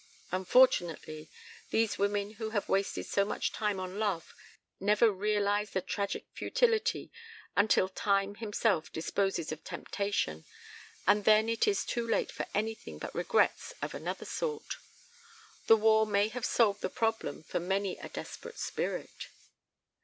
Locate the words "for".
12.31-12.47, 17.43-17.59